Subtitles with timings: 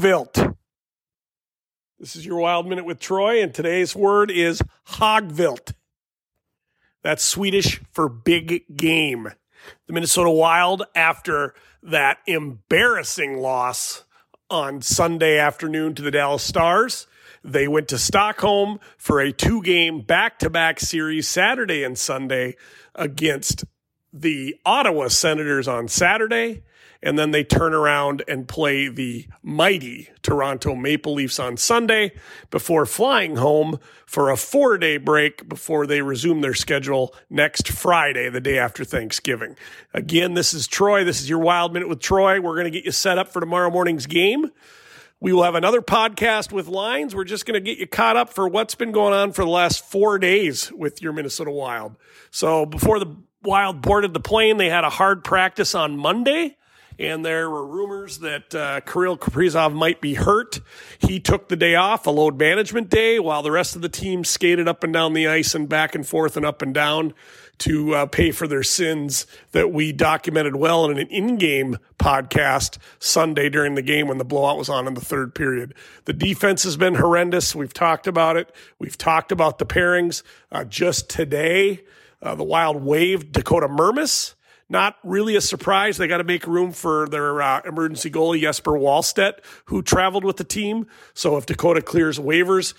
[0.00, 0.56] Hogvilt.
[1.98, 5.74] This is your Wild Minute with Troy, and today's word is Hogvilt.
[7.02, 9.30] That's Swedish for big game.
[9.86, 14.04] The Minnesota Wild, after that embarrassing loss
[14.48, 17.06] on Sunday afternoon to the Dallas Stars,
[17.44, 22.56] they went to Stockholm for a two game back to back series Saturday and Sunday
[22.94, 23.66] against
[24.14, 26.62] the Ottawa Senators on Saturday
[27.02, 32.12] and then they turn around and play the mighty Toronto Maple Leafs on Sunday
[32.50, 38.28] before flying home for a four day break before they resume their schedule next Friday,
[38.28, 39.56] the day after Thanksgiving.
[39.94, 41.04] Again, this is Troy.
[41.04, 42.40] This is your Wild Minute with Troy.
[42.40, 44.50] We're going to get you set up for tomorrow morning's game.
[45.22, 47.14] We will have another podcast with lines.
[47.14, 49.50] We're just going to get you caught up for what's been going on for the
[49.50, 51.96] last four days with your Minnesota Wild.
[52.30, 56.56] So before the Wild boarded the plane, they had a hard practice on Monday
[57.00, 60.60] and there were rumors that uh, Kirill Kaprizov might be hurt.
[60.98, 64.22] He took the day off, a load management day, while the rest of the team
[64.22, 67.14] skated up and down the ice and back and forth and up and down
[67.58, 73.48] to uh, pay for their sins that we documented well in an in-game podcast Sunday
[73.48, 75.74] during the game when the blowout was on in the third period.
[76.04, 77.54] The defense has been horrendous.
[77.54, 78.54] We've talked about it.
[78.78, 80.22] We've talked about the pairings.
[80.52, 81.80] Uh, just today,
[82.22, 84.34] uh, the Wild waived Dakota Mermis
[84.70, 85.98] not really a surprise.
[85.98, 90.36] They got to make room for their uh, emergency goalie, Jesper Wallstedt, who traveled with
[90.36, 90.86] the team.
[91.12, 92.74] So if Dakota clears waivers,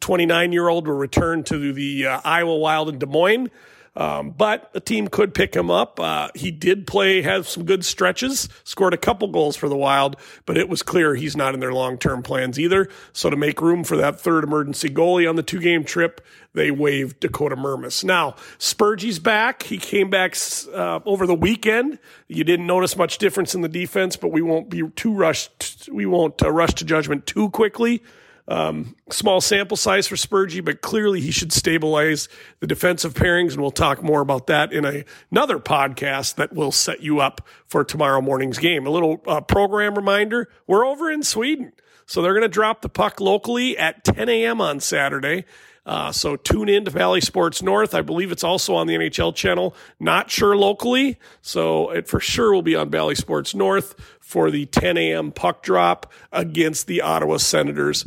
[0.00, 3.50] 29 year old will return to the uh, Iowa Wild in Des Moines.
[3.96, 5.98] Um, but the team could pick him up.
[5.98, 10.16] Uh, he did play, have some good stretches, scored a couple goals for the Wild,
[10.44, 12.88] but it was clear he's not in their long term plans either.
[13.12, 16.20] So to make room for that third emergency goalie on the two game trip,
[16.52, 18.04] they waived Dakota Mermis.
[18.04, 19.62] Now, Spurgey's back.
[19.62, 20.36] He came back
[20.74, 21.98] uh, over the weekend.
[22.28, 25.88] You didn't notice much difference in the defense, but we won't be too rushed.
[25.90, 28.02] We won't uh, rush to judgment too quickly.
[28.48, 32.28] Um, small sample size for Spurgey, but clearly he should stabilize
[32.60, 36.70] the defensive pairings, and we'll talk more about that in a, another podcast that will
[36.70, 38.86] set you up for tomorrow morning's game.
[38.86, 41.72] A little uh, program reminder: we're over in Sweden,
[42.06, 44.60] so they're going to drop the puck locally at 10 a.m.
[44.60, 45.44] on Saturday.
[45.84, 47.94] Uh, so tune in to Bally Sports North.
[47.94, 49.74] I believe it's also on the NHL channel.
[50.00, 54.66] Not sure locally, so it for sure will be on Bally Sports North for the
[54.66, 55.30] 10 a.m.
[55.30, 58.04] puck drop against the Ottawa Senators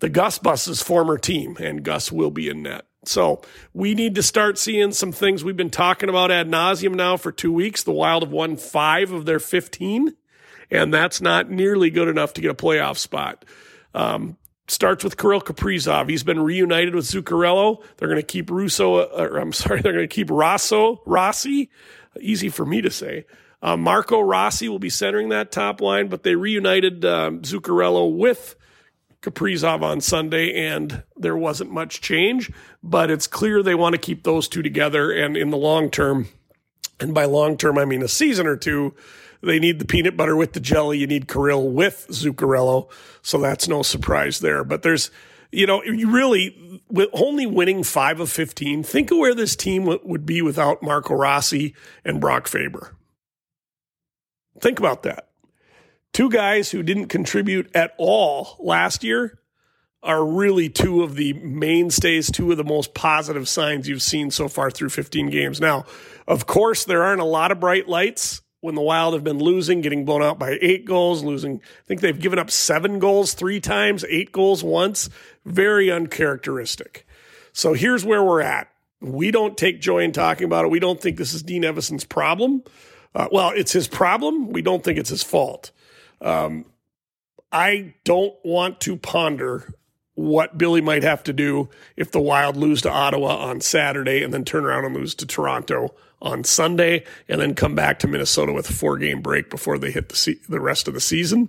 [0.00, 2.86] the Gus Bus's former team, and Gus will be in net.
[3.04, 3.40] So
[3.72, 7.32] we need to start seeing some things we've been talking about ad nauseum now for
[7.32, 7.82] two weeks.
[7.82, 10.14] The Wild have won five of their 15,
[10.70, 13.44] and that's not nearly good enough to get a playoff spot.
[13.94, 14.36] Um,
[14.66, 16.08] starts with Kirill Kaprizov.
[16.10, 17.82] He's been reunited with Zuccarello.
[17.96, 21.70] They're going to keep Russo, uh, or I'm sorry, they're going to keep Rosso, Rossi,
[22.20, 23.24] easy for me to say.
[23.60, 28.54] Uh, Marco Rossi will be centering that top line, but they reunited um, Zuccarello with
[29.22, 32.50] Kaprizov on Sunday, and there wasn't much change.
[32.82, 35.10] But it's clear they want to keep those two together.
[35.10, 36.28] And in the long term,
[37.00, 38.94] and by long term, I mean a season or two,
[39.42, 40.98] they need the peanut butter with the jelly.
[40.98, 42.90] You need Kirill with Zuccarello.
[43.22, 44.64] So that's no surprise there.
[44.64, 45.10] But there's,
[45.52, 49.84] you know, you really, with only winning five of 15, think of where this team
[49.84, 51.74] would be without Marco Rossi
[52.04, 52.94] and Brock Faber.
[54.60, 55.27] Think about that.
[56.12, 59.38] Two guys who didn't contribute at all last year
[60.02, 64.48] are really two of the mainstays, two of the most positive signs you've seen so
[64.48, 65.60] far through 15 games.
[65.60, 65.84] Now,
[66.26, 69.80] of course, there aren't a lot of bright lights when the Wild have been losing,
[69.80, 71.56] getting blown out by eight goals, losing.
[71.56, 75.08] I think they've given up seven goals three times, eight goals once.
[75.44, 77.06] Very uncharacteristic.
[77.52, 78.68] So here's where we're at.
[79.00, 80.70] We don't take joy in talking about it.
[80.70, 82.62] We don't think this is Dean Evason's problem.
[83.14, 84.50] Uh, well, it's his problem.
[84.50, 85.70] We don't think it's his fault.
[86.20, 86.64] Um,
[87.50, 89.72] I don't want to ponder
[90.14, 94.34] what Billy might have to do if the Wild lose to Ottawa on Saturday and
[94.34, 98.52] then turn around and lose to Toronto on Sunday and then come back to Minnesota
[98.52, 101.48] with a four game break before they hit the, se- the rest of the season.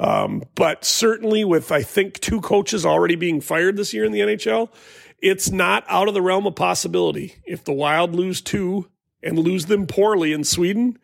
[0.00, 4.20] Um, but certainly, with I think two coaches already being fired this year in the
[4.20, 4.70] NHL,
[5.22, 7.36] it's not out of the realm of possibility.
[7.44, 8.88] If the Wild lose two
[9.22, 10.98] and lose them poorly in Sweden,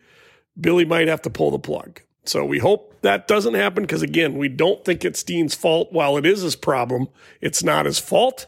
[0.58, 2.00] Billy might have to pull the plug.
[2.28, 5.92] So we hope that doesn't happen because, again, we don't think it's Dean's fault.
[5.92, 7.08] While it is his problem,
[7.40, 8.46] it's not his fault.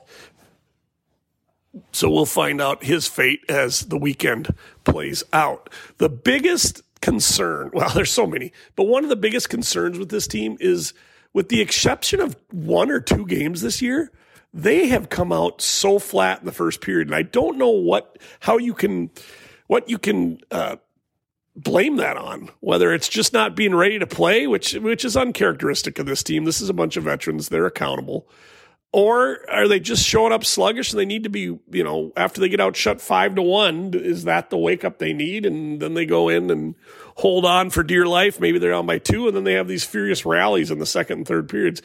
[1.92, 4.54] So we'll find out his fate as the weekend
[4.84, 5.70] plays out.
[5.98, 10.26] The biggest concern, well, there's so many, but one of the biggest concerns with this
[10.26, 10.92] team is
[11.32, 14.10] with the exception of one or two games this year,
[14.52, 17.08] they have come out so flat in the first period.
[17.08, 19.10] And I don't know what, how you can,
[19.66, 20.76] what you can, uh,
[21.62, 22.50] blame that on.
[22.60, 26.44] Whether it's just not being ready to play, which which is uncharacteristic of this team.
[26.44, 28.28] This is a bunch of veterans; they're accountable.
[28.90, 32.40] Or are they just showing up sluggish and they need to be, you know, after
[32.40, 35.44] they get out shut five to one, is that the wake up they need?
[35.44, 36.75] And then they go in and
[37.16, 38.40] hold on for dear life.
[38.40, 41.19] Maybe they're on by two, and then they have these furious rallies in the second
[41.19, 41.82] and third periods.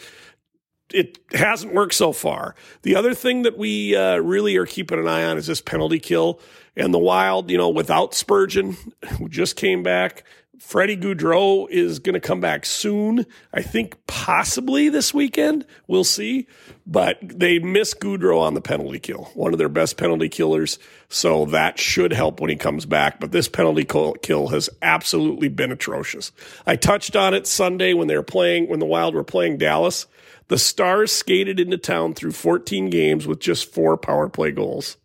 [0.93, 2.55] It hasn't worked so far.
[2.83, 5.99] The other thing that we uh, really are keeping an eye on is this penalty
[5.99, 6.39] kill.
[6.75, 8.77] And the Wild, you know, without Spurgeon,
[9.17, 10.23] who just came back,
[10.59, 13.25] Freddie Gaudreau is going to come back soon.
[13.53, 15.65] I think possibly this weekend.
[15.87, 16.47] We'll see.
[16.87, 20.79] But they miss Gaudreau on the penalty kill, one of their best penalty killers.
[21.09, 23.19] So that should help when he comes back.
[23.19, 26.31] But this penalty kill has absolutely been atrocious.
[26.65, 30.07] I touched on it Sunday when they were playing, when the Wild were playing Dallas.
[30.53, 34.97] The Stars skated into town through 14 games with just four power play goals.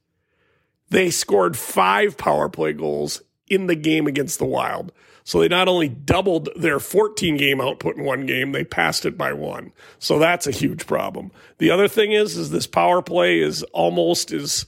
[0.91, 4.93] They scored five power play goals in the game against the Wild.
[5.25, 9.17] So they not only doubled their 14 game output in one game, they passed it
[9.17, 9.73] by one.
[9.99, 11.31] So that's a huge problem.
[11.57, 14.67] The other thing is, is this power play is almost as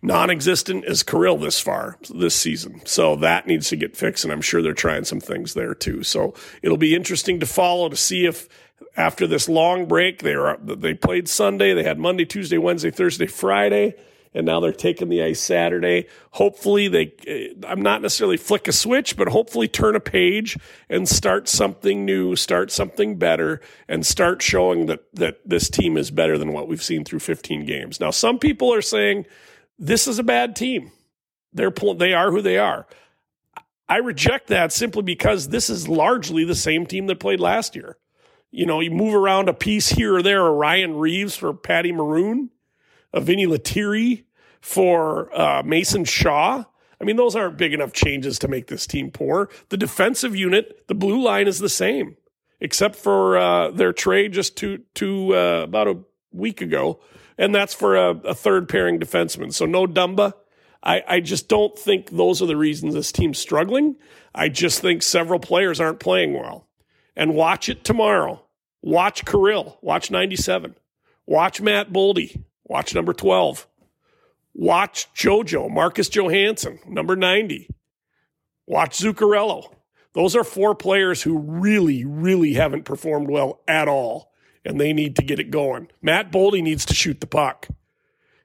[0.00, 2.80] non-existent as Kirill this far this season.
[2.86, 6.02] So that needs to get fixed, and I'm sure they're trying some things there too.
[6.02, 6.32] So
[6.62, 8.48] it'll be interesting to follow to see if
[8.96, 13.26] after this long break they were they played Sunday, they had Monday, Tuesday, Wednesday, Thursday,
[13.26, 13.94] Friday
[14.34, 16.06] and now they're taking the ice Saturday.
[16.32, 20.58] Hopefully, they, eh, I'm not necessarily flick a switch, but hopefully turn a page
[20.88, 26.10] and start something new, start something better, and start showing that, that this team is
[26.10, 28.00] better than what we've seen through 15 games.
[28.00, 29.26] Now, some people are saying
[29.78, 30.90] this is a bad team.
[31.52, 32.86] They're, they are who they are.
[33.88, 37.96] I reject that simply because this is largely the same team that played last year.
[38.54, 41.92] You know, you move around a piece here or there, a Ryan Reaves for Patty
[41.92, 42.50] Maroon
[43.14, 44.26] a Vinny Lettieri
[44.60, 46.64] for uh, Mason Shaw.
[47.00, 49.48] I mean, those aren't big enough changes to make this team poor.
[49.68, 52.16] The defensive unit, the blue line is the same,
[52.60, 55.98] except for uh, their trade just to to uh, about a
[56.32, 57.00] week ago,
[57.38, 59.52] and that's for a, a third pairing defenseman.
[59.52, 60.34] So no Dumba.
[60.86, 63.96] I, I just don't think those are the reasons this team's struggling.
[64.34, 66.68] I just think several players aren't playing well.
[67.16, 68.43] And watch it tomorrow.
[68.84, 69.78] Watch Kirill.
[69.80, 70.74] Watch 97.
[71.24, 72.44] Watch Matt Boldy.
[72.64, 73.66] Watch number 12.
[74.52, 77.70] Watch JoJo, Marcus Johansson, number 90.
[78.66, 79.74] Watch Zuccarello.
[80.12, 84.30] Those are four players who really, really haven't performed well at all,
[84.66, 85.88] and they need to get it going.
[86.02, 87.68] Matt Boldy needs to shoot the puck.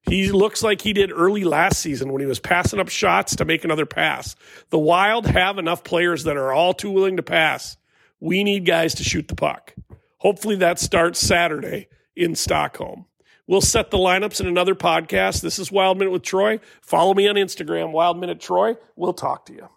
[0.03, 3.45] He looks like he did early last season when he was passing up shots to
[3.45, 4.37] make another pass.
[4.69, 7.75] The Wild have enough players that are all too willing to pass.
[8.21, 9.75] We need guys to shoot the puck.
[10.19, 13.05] Hopefully that starts Saturday in Stockholm.
[13.47, 15.41] We'll set the lineups in another podcast.
[15.41, 16.59] This is Wild Minute with Troy.
[16.81, 18.75] Follow me on Instagram, Wild Minute Troy.
[18.95, 19.69] We'll talk to you.